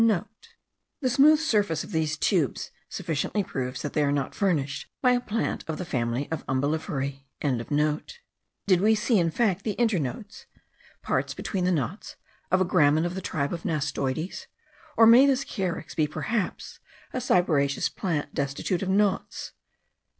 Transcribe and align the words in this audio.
(* 0.01 0.01
The 0.01 1.09
smooth 1.11 1.37
surface 1.37 1.83
of 1.83 1.91
these 1.91 2.17
tubes 2.17 2.71
sufficiently 2.89 3.43
proves 3.43 3.83
that 3.83 3.93
they 3.93 4.01
are 4.01 4.11
not 4.11 4.33
furnished 4.33 4.87
by 4.99 5.11
a 5.11 5.19
plant 5.21 5.63
of 5.67 5.77
the 5.77 5.85
family 5.85 6.27
of 6.31 6.43
umbelliferae.) 6.47 7.23
Did 8.65 8.81
we 8.81 8.95
see 8.95 9.19
in 9.19 9.29
fact 9.29 9.63
the 9.63 9.75
internodes 9.75 10.45
(parts 11.03 11.35
between 11.35 11.65
the 11.65 11.71
knots) 11.71 12.15
of 12.49 12.59
a 12.59 12.65
gramen 12.65 13.05
of 13.05 13.13
the 13.13 13.21
tribe 13.21 13.53
of 13.53 13.63
nastoides? 13.63 14.47
or 14.97 15.05
may 15.05 15.27
this 15.27 15.45
carex 15.45 15.93
be 15.95 16.07
perhaps 16.07 16.79
a 17.13 17.17
cyperaceous 17.19 17.87
plant* 17.95 18.33
destitute 18.33 18.81
of 18.81 18.89
knots? 18.89 19.51